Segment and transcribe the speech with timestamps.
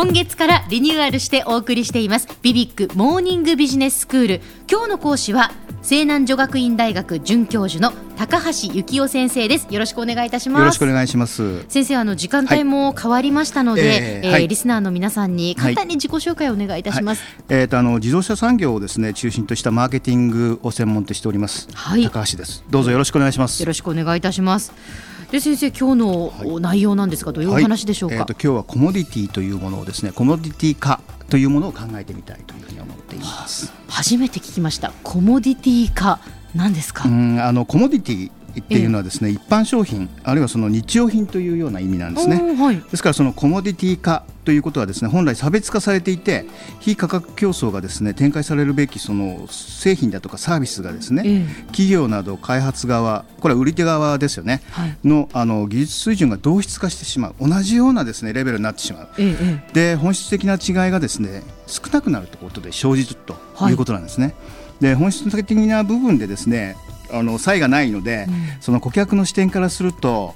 [0.00, 2.28] 今月からリニューアルしてお送りしています。
[2.40, 4.40] ビビックモーニングビジネススクール
[4.70, 5.50] 今日の講師は
[5.82, 9.66] 西南女学院大学准教授の高橋幸夫先生です。
[9.68, 10.60] よろしくお願いいたします。
[10.60, 11.64] よろしくお願いします。
[11.68, 22.62] 先生あの時間帯も変わりましたので、はい、えーえーはい、リスナーの皆さんに簡単に自己紹介をお願いいたします、はい、えっ、ー、とあの自動車産業をですね中心としたマーケティングを専門としております、高橋です。
[22.70, 23.60] どうぞよろしくお願いします。
[23.60, 24.72] よろしくお願いいたします
[25.30, 26.04] で先生今日
[26.46, 33.70] の内容なんですがどういうお話でしょうか、はい、えーと、今日はコモディティというものをですねコモディティ化というものを考えてみたいというふうに思っています。
[33.88, 34.92] 初めて聞きました。
[35.02, 36.18] コモディティ化
[36.54, 37.06] 何ですか？
[37.06, 46.46] うんあのコモディティっていうのはですね、え一般商品あるいはその日用品というような意味なんですね、はい、ですからそのコモディティ化ということはですね本来差別化されていて
[46.80, 63.36] 非価格競争がですね展開されるべきその製品だとかサービスがですね、え企業など開発側これは売り手側ですよね、はい、のあの技術水準が同質化してしまう同じようなですねレベルになってしまう、え、で本質的な違いがですね少なくなるということで生じると
[63.68, 64.26] いうことなんですね。
[64.26, 64.34] はい。
[64.80, 66.76] で本質的な部分でですね
[67.10, 70.34] あの差異がないので、うん、その顧客の視点からすると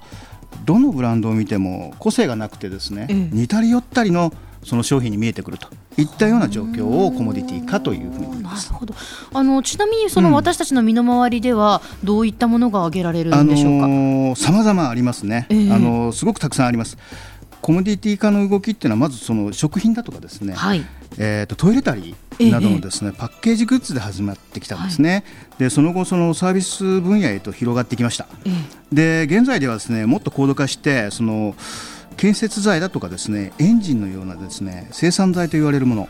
[0.64, 8.66] どのブランドを見ても個性がなくてですね、うん、似たり寄ったりのその商品に見えてくるといったような状況をコモディティ化というふうに言います。
[8.66, 8.94] なるほど。
[9.34, 13.80] あのちなみにその私たちの身の回りではどういったものが挙げられるんでしょう
[14.34, 14.40] か？
[14.40, 15.46] さまざまありますね。
[15.50, 16.96] えー、あのすごくたくさんあります。
[17.60, 20.84] コモディティ化の動きっていうのはまずその食品だとかですね、はい、
[21.18, 28.26] えーと、トイレタリーなどのですね、ええ、パッケージグッズで始まってきたんですね、はい、でその後そのサービス分野へと広がってきました、
[28.92, 31.54] え、で現在ではですねもっと高度化してその
[32.16, 36.08] 建設材だとかですねエンジンのようなですね生産材と言われるもの、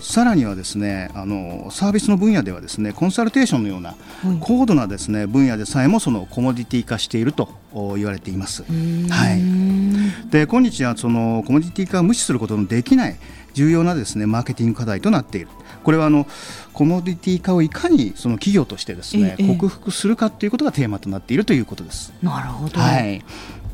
[0.00, 3.94] さらにはですねあのサービスの分野ではですねコンサルテーションのような
[4.40, 8.64] 高度なですね分野でさえもそのコモディティ化していると言われています。
[8.64, 13.16] はい、で今日はそのコモディティ化を無視することのできない
[13.54, 15.48] 重要なですねマーケティング課題となっている。
[15.82, 16.26] これはあの
[16.72, 22.12] コモディティ化をいかにその企業としてですね、ええ、克服するかということがテーマとなっているということです。
[22.22, 22.78] なるほど。
[22.78, 23.24] はい。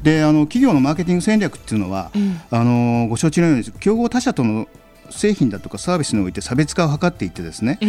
[0.07, 4.69] であの企業のマーケティング戦略っていうのは、うん、あのご承知のように競合他社との
[5.11, 7.81] 製品だとかサービスにおいて差別化を図っていってですね、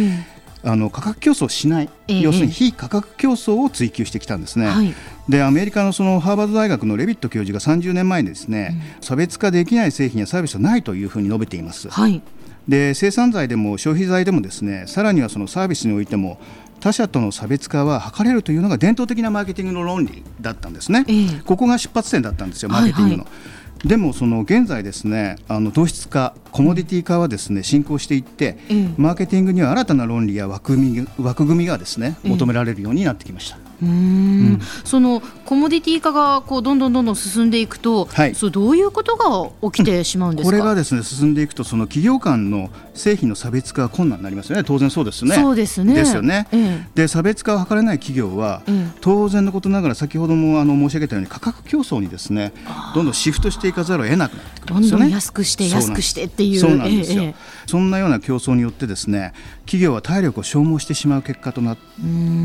[0.64, 4.66] あの価格競争しない、要するに非価格競争を追求してきたんですね。
[4.66, 4.92] はい、
[5.28, 11.88] でアメリカのそのハーバード大学のレビット教授が30年前にですね、うん、差別化できない製品やサービスはないというふうに述べています。
[11.88, 12.20] はい。
[12.66, 16.38] で生産財でも消費財でもですねさらにはそのサービスにおいても
[16.80, 23.24] 他社との差別化は図れるというのが伝統的なマーケティングの論理だったんですね、えー、ここが出発点だったんですよマーケティングの。
[23.24, 28.58] はいはいでもその現在ですねあの糖質化コモディティ化はですね進行していって、
[28.96, 33.67] マーケティングには新たな論理や枠組み枠組みがですね求められるようになってきました。
[33.82, 44.64] うん、そのコモディティ化がこうどんどんどんどん進んでいくと、はい、そうどういうことが起きてしまうんですか、これがですね進んでいくとその企業間の製品の差別化が困難になりますよね。
[44.64, 45.36] 当然そうですね。
[45.36, 45.94] そうですね。
[45.94, 46.48] ですよね。
[46.52, 52.52] ええ、で差別化を図れない企業は、え、当然のことながら先ほどもあの申し上げたように価格競争にですね
[52.94, 55.04] どんどんシフトしていかざるを得なくなってくるんですよね。
[55.04, 56.60] どんどん安くして安くしてっていう。
[56.60, 57.34] そうなんですよ、
[57.66, 59.32] そんなような競争によってですね
[59.66, 61.76] 企業は体力を消耗してしまう結果となっ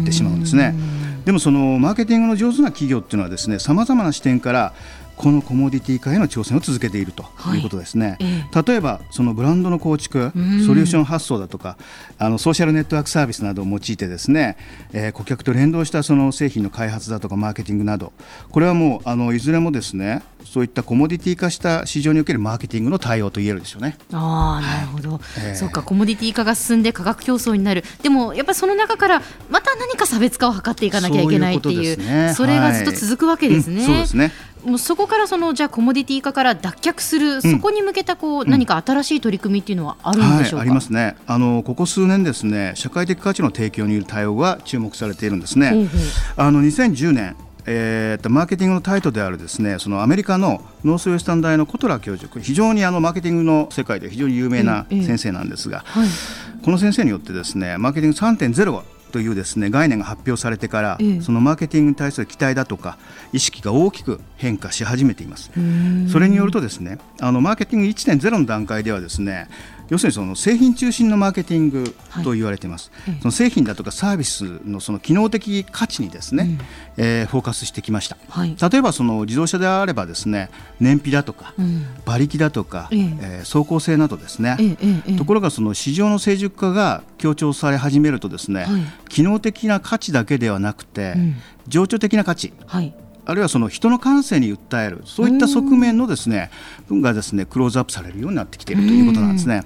[0.06, 0.76] てしまうんですね。
[1.26, 4.74] でもそのマーケティングの上手な企業っていうのはですねさまざまな視点から
[5.16, 7.24] このコモディティ化への挑戦を続けていると
[7.54, 7.60] い。
[7.60, 8.18] うことですね、
[8.52, 10.32] はい、例えばそのブランドの構築
[10.66, 11.78] ソリューション発想だとか
[12.18, 14.58] あのソーシャルネットワークサービスなどを用いてですね、
[14.92, 18.12] えー、顧客と連動したその製品の開発だとかマーケティングなど
[18.52, 23.98] これはもうあのいずれもですねそういったコモディティ化した市場におけるマーケティングの対応と言えるでしょうね。
[24.12, 25.52] あなるほど、はいえ。
[25.54, 27.84] ー、そうかコモディティ化が進んで価格競争になる。
[28.02, 33.82] でもやっぱりその中からまた何か差別化を図っていかなきゃいけないっていう、ね、それがずっと続くわけですね。
[33.82, 34.32] はいうん、そうですね。
[34.66, 41.16] もうそこからそのじゃあコモディティ化から脱却する、そこに向けたこう、何か新しい取り組みっていうのはあるんでしょうか、はい、ありますね。
[41.28, 45.70] あのここ数年ですね社会的価値の提供による対応が注目されているんですね。
[45.72, 46.00] ほうほう。
[46.38, 47.36] あの2010年
[47.66, 56.08] えー、とマーケティングのタイトであるですねそのアメリカのノースウェスタン大のコトラ教授非常にあのマーケティングの世界で非常に有名な先生なんですが、はい、
[56.64, 58.84] この先生によってですねマーケティング3.0
[59.14, 62.98] というですね概念が発表されてから、ええ、そのマーケティングに対する期待だとか
[63.32, 65.52] 意識が大きく変化し始めています。
[66.12, 69.50] それによるとですねあのマーケティング1.0の段階ではですね
[69.90, 76.58] 要するにその製品中心のマーケティングと言われています、はい、その製品だとかサービスのその機能的価値にですね、
[76.98, 80.50] うん、えー、フォーカスしてきました、はい、例えばその自動車であればですね
[80.80, 91.36] 燃費だとか、うん、馬力だとか、えー、えー、走行性などですね、えー、ところがその市場の成熟化が強調され始めるとですね、はい、機能的な価値だけではなくて、うん、
[91.68, 92.94] 情緒的な価値、はい
[93.26, 96.52] あるいはその人の感性に訴えるそういった側面のですね
[96.88, 99.64] 文がですねクローズアップされるようになってきているということなんですね。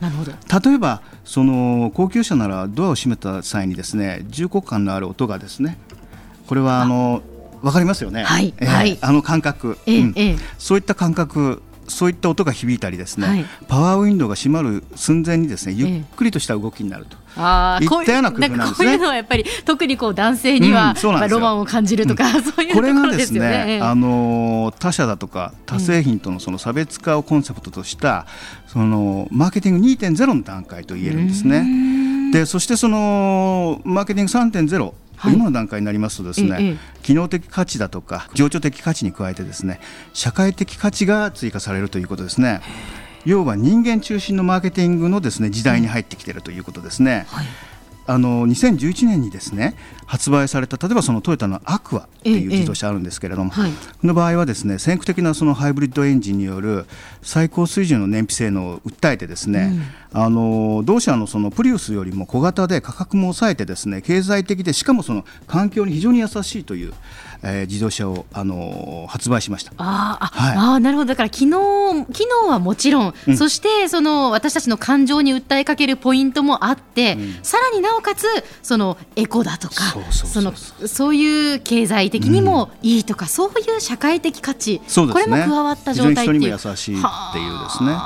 [0.63, 5.77] 例えばその高級車ならドアを閉めた際にですね重厚感のある音がですね
[6.47, 7.21] これはあの
[7.61, 8.23] わかりますよね。
[8.23, 10.13] はい、えーはい、あの感覚、えー、うん。
[10.15, 17.17] えー、そういった感覚そういった音が響いたりですね、はい、パワーウィンドウが閉まる寸前にですねゆっくりとした動きになると。
[17.39, 18.87] あいったような工夫なんですね。
[18.87, 22.97] こういうのはやっぱり特にこう男性には、うん、ロマンを感じるとか、うん、そういうところですよね。
[23.03, 28.25] これがですね、あの他社だとか他製品とのその差別化をコンセプトとした、
[28.65, 32.31] そのマーケティング2.0の段階と言えるんですね。
[32.31, 39.79] でそしてそのマーケティング3.0はい、今の段階になりますとですね、ええ、機能的価値だとか情緒的価値に加えてですね
[40.13, 42.61] 社会的価値が追加されるということですね。
[43.25, 47.25] 要は人間中心のマーケティングのですね時代に入ってきているということですね。
[47.29, 47.45] はい
[48.07, 49.75] あの2011年にですね
[50.07, 53.61] 発売された例えばそのトヨタのアクアっていう自動車あるんですけれども、ええ。
[53.63, 56.85] はい、この場合はですね先駆的なそのハイブリッドエンジンによる
[57.21, 59.73] 最高水準の燃費性能を訴えてですね、
[60.13, 66.93] うん、あの同社のそのプリウスよりも小型で価格も抑えてですね経済的でしかもその環境に非常に優しいという
[67.43, 69.71] えー、自動車を、あのー、発売しました。
[69.77, 71.09] ああ、はい、あなるほど。
[71.09, 78.25] だから機能機能はもちろん、うん、そしてその私たちの感情に訴えかけるポイントもあって、うん、さらになおかつ
[78.63, 79.96] そのエコだとか
[80.87, 86.25] そういう経済的にもいいとか、うん、そういう社会的価値、ね、これも加わった状態っていう。
[86.25, 87.97] 人にも優しいっていうですね。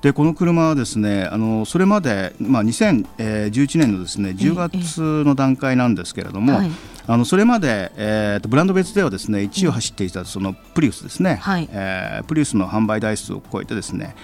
[0.00, 6.70] でこの車はですねあのそれまで、まあ、2011年のですね10月の段階なんですけれども、はい、
[7.06, 14.16] あのそれまで、えーと、ブランド別ではですね1位を走っていたそのプリウスですね、はい、えー、プリウスの販売台数を超えてですね、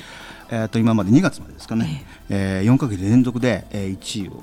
[0.50, 4.42] えー、と今まで2月までですかね、えー、4か月連続で、えー、1位を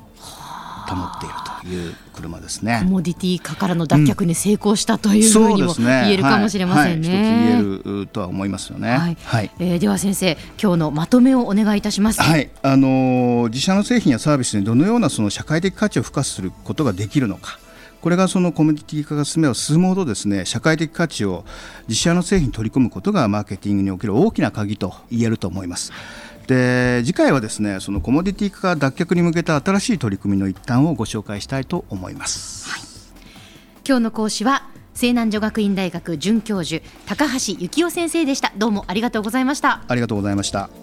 [0.95, 2.81] 保っているという車ですね。
[2.83, 7.09] コモディティ化からの脱却に成功したというふうにも言えるかもしれませんね。
[7.09, 8.89] はいはい、言えるとは思いますよね。
[8.89, 9.17] はい。
[9.23, 12.21] はい、えー、では先生、今日のまとめをお願いいたします。
[12.21, 12.49] はい。
[12.61, 17.59] あのー、自社の製品やサービスにどのようなその社会的価値を付加することができるのか。
[18.03, 21.45] これがそのコミュニティ化が進めば進むほどですね社会的価値を
[21.87, 25.93] 自社の製品に取り込むことがマーケティングにおける大きな鍵と言えると思います。
[26.47, 32.69] で次回はですねそのコモディティ化脱却に向けた新しい取り組みの一端をご紹介したいと思います。
[32.69, 32.81] はい、
[33.87, 38.51] 今日の講師は西南女学院大学准教授高橋幸雄先生でした。
[38.57, 39.81] どうもありがとうございました。
[39.87, 40.82] ありがとうございました